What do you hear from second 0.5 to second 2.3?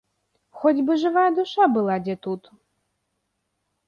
Хоць бы жывая душа была дзе